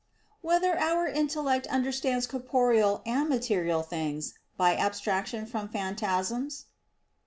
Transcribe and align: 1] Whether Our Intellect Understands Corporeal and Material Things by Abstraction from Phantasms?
1] 0.41 0.55
Whether 0.61 0.79
Our 0.79 1.07
Intellect 1.07 1.67
Understands 1.67 2.25
Corporeal 2.25 3.03
and 3.05 3.29
Material 3.29 3.83
Things 3.83 4.33
by 4.57 4.75
Abstraction 4.75 5.45
from 5.45 5.69
Phantasms? 5.69 6.65